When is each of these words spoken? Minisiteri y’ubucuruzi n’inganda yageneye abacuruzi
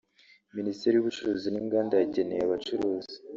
Minisiteri 0.57 0.93
y’ubucuruzi 0.95 1.47
n’inganda 1.51 1.93
yageneye 2.01 2.41
abacuruzi 2.43 3.15